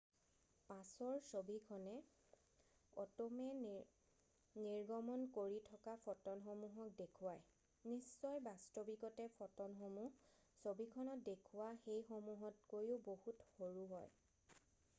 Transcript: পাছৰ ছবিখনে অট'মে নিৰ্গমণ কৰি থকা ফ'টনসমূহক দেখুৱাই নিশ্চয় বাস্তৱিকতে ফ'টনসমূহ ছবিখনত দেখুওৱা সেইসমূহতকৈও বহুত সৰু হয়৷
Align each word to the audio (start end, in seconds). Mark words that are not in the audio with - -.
পাছৰ 0.69 1.17
ছবিখনে 1.31 1.91
অট'মে 3.03 3.49
নিৰ্গমণ 3.57 5.25
কৰি 5.35 5.59
থকা 5.67 5.93
ফ'টনসমূহক 6.05 6.95
দেখুৱাই 7.01 7.37
নিশ্চয় 7.91 8.41
বাস্তৱিকতে 8.49 9.27
ফ'টনসমূহ 9.35 10.09
ছবিখনত 10.63 11.25
দেখুওৱা 11.35 11.69
সেইসমূহতকৈও 11.85 12.97
বহুত 13.11 13.47
সৰু 13.53 13.87
হয়৷ 13.93 14.11